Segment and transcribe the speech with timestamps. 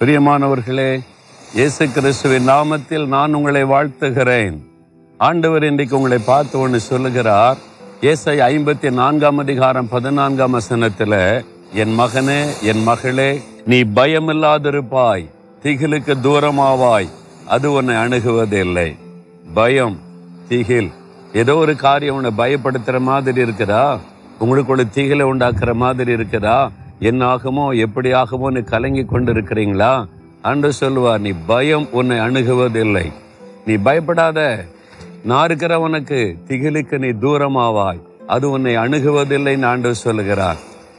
[0.00, 1.00] பிரியமானவர்களே
[1.54, 4.56] இயேசு கிறிஸ்துவின் நாமத்தில் நான் உங்களை வாழ்த்துகிறேன்.
[5.18, 7.58] ஆண்டவர் இன்றைக்கு உங்களை பார்த்து ஒன்று சொல்லுகிறார்
[8.00, 15.28] ஏசை ஐம்பத்தி நான்காம் அதிகாரம் பதினான்காம் வசனத்தில் என் மகனே என் மகளே நீ பயமில்லாதிருப்பாய்
[15.62, 17.08] திகிலுக்கு தூரமாவாய்
[17.46, 18.96] அது உன்னை அணுகுவதில்லை.
[19.54, 19.98] பயம்
[20.48, 20.90] திகில்
[21.32, 23.98] ஏதோ ஒரு காரியம் உன்னை பயப்படுத்துகிற மாதிரி இருக்குதா?
[24.38, 26.70] உங்களுக்கு ஒரு திகிலை உண்டாக்குற மாதிரி இருக்குதா?
[27.00, 30.06] என்ன ஆகுமோ எப்படி ஆகுமோன்னு கலங்கி கொண்டு இருக்கிறீங்களா
[30.42, 33.12] அன்று சொல்லுவார் நீ பயம் உன்னை அணுகுவதில்லை.
[33.66, 34.64] நீ பயப்படாத.
[35.24, 38.00] நான் இருக்கிறவனுக்கு திகிலுக்கு நீ தூரமாவாய்.
[38.26, 40.56] அது உன்னை அணுகுவதில்லைன்னு ஆண்டு சொல்லுகிறார்.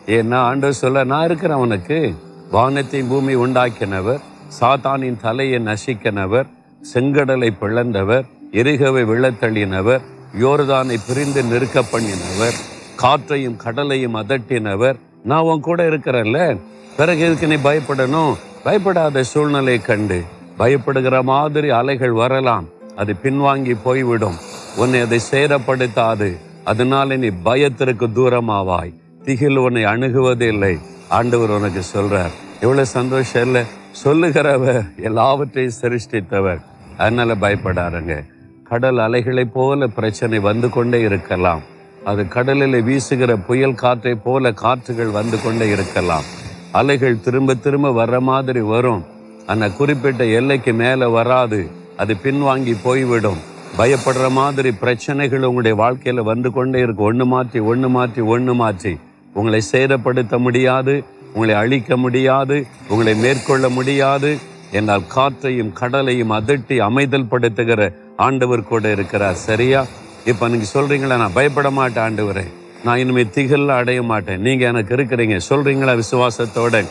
[0.08, 2.16] ஏன்னா ஆண்டு சொல்ல நான் இருக்கிறவனுக்கு
[2.52, 4.20] வானத்தையும் பூமி உண்டாக்கினவர்
[4.60, 6.48] சாத்தானின் தலையை நசிக்கினவர்
[6.94, 10.02] செங்கடலை பிளந்தவர் எரிகவை விழத்தள்ளினவர்
[10.40, 12.58] யோர்தானை பிரிந்து நெருக்க பண்ணினவர்
[12.96, 14.98] காற்றையும் கடலையும் அதட்டினவர்
[15.30, 16.60] நான் உன் கூட இருக்கிறேன்ல.
[16.98, 18.36] பிறகு எதுக்கு நீ பயப்படணும்?
[18.64, 20.24] பயப்படாத சூழ்நிலை கண்டு.
[20.60, 22.66] பயப்படுகிற மாதிரி அலைகள் வரலாம்.
[22.96, 24.36] அது பின்வாங்கி போய்விடும்.
[24.76, 26.38] உன்னை அதை சேதப்படுத்தாது.
[26.64, 28.94] அதனால நீ பயத்திற்கு தூரமாவாய்.
[29.24, 30.80] திகில் உன்னை அணுகுவதில்லை.
[31.10, 32.34] ஆண்டவர் உனக்கு சொல்றார்.
[32.62, 33.64] எவ்வளவு சந்தோஷம் இல்லை?
[34.06, 36.62] சொல்லுகிறவர் எல்லாவற்றையும் சிருஷ்டித்தவர்.
[36.98, 38.26] அதனால பயப்படாருங்க
[38.64, 41.62] கடல் அலைகளைப் போல பிரச்சனை வந்து கொண்டே இருக்கலாம்.
[42.04, 46.24] அது கடலில் வீசுகிற புயல் காற்றை போல காற்றுகள் வந்து கொண்டே இருக்கலாம்.
[46.72, 49.06] அலைகள் திரும்ப திரும்ப வர்ற மாதிரி வரும்.
[49.48, 51.70] ஆனால் குறிப்பிட்ட எல்லைக்கு மேலே வராது.
[51.98, 53.38] அது பின்வாங்கி போய்விடும்.
[53.78, 57.06] பயப்படுற மாதிரி பிரச்சனைகள் உங்களுடைய வாழ்க்கையில் வந்து கொண்டே இருக்கும்.
[57.06, 58.98] ஒன்று மாற்றி ஒன்று மாற்றி ஒன்று மாற்றி.
[59.34, 61.04] உங்களை சேதப்படுத்த முடியாது.
[61.34, 62.68] உங்களை அழிக்க முடியாது.
[62.88, 64.38] உங்களை மேற்கொள்ள முடியாது.
[64.72, 69.34] என்னால் காற்றையும் கடலையும் அதட்டி அமைதல் படுத்துகிற ஆண்டவர் கூட இருக்கிறார்.
[69.34, 69.86] சரியா?
[70.30, 72.46] இப்போ நீங்க சொல்றீங்களா நான் பயப்பட மாட்டேன் ஆண்டவரே.
[72.84, 74.42] நான் இனிமே திகழ் அடைய மாட்டேன்.
[74.42, 75.38] நீங்க எனக்கு இருக்கிறீங்க.
[75.50, 76.86] சொல்றீங்களா விசுவாசத்தோட?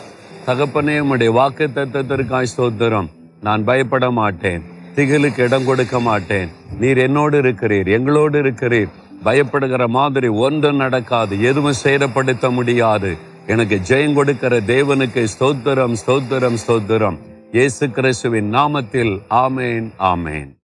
[0.47, 3.09] தகப்பனே உடைய வாக்கு தத்துவத்திற்காய் ஸ்தோத்திரம்.
[3.41, 4.63] நான் பயப்பட மாட்டேன்.
[4.95, 6.49] திகிலுக்கு இடம் கொடுக்க மாட்டேன்.
[6.79, 8.89] நீர் என்னோடு இருக்கிறீர் எங்களோடு இருக்கிறீர்.
[9.25, 11.41] பயப்படுகிற மாதிரி ஒன்றும் நடக்காது.
[11.41, 13.17] எதுவும் சேதப்படுத்த முடியாது.
[13.47, 17.17] எனக்கு ஜெயம் கொடுக்கிற தேவனுக்கு ஸ்தோத்திரம் ஸ்தோத்திரம் ஸ்தோத்திரம்.
[17.51, 20.49] இயேசு கிறிஸ்துவின் நாமத்தில் ஆமேன் ஆமேன்.